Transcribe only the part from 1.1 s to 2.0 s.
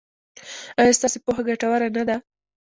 پوهه ګټوره